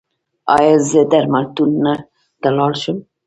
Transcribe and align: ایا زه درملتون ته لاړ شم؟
ایا 0.57 0.75
زه 0.89 1.01
درملتون 1.11 1.71
ته 2.41 2.49
لاړ 2.57 2.71
شم؟ 2.81 2.97